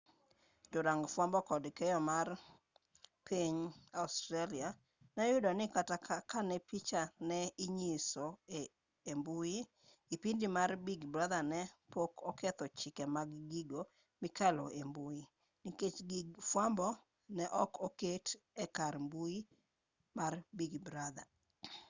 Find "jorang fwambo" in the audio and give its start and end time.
0.71-1.39